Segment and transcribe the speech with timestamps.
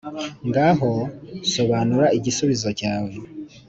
[0.47, 0.91] Ngaho
[1.53, 3.11] Sobanura igisubizo cyawe.